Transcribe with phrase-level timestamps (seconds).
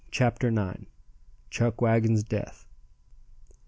[0.09, 0.85] CHAPTER IX.
[1.51, 2.65] CHUCKWAGON'S DEATH.